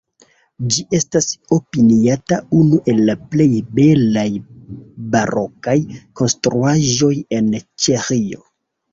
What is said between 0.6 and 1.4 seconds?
Ĝi estas